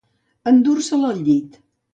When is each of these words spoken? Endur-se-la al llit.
Endur-se-la 0.51 1.13
al 1.13 1.21
llit. 1.29 1.63